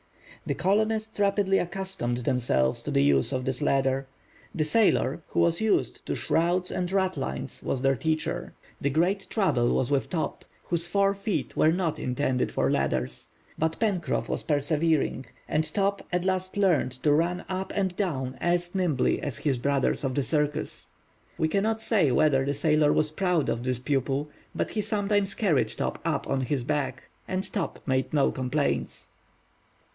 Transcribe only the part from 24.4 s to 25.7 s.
but he sometimes carried